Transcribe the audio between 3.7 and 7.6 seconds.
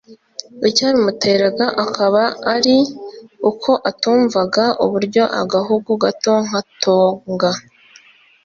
atumvaga uburyo agahugu gato nka Tonga